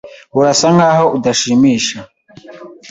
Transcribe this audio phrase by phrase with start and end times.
[0.37, 1.99] Urasa nkaho udashimisha.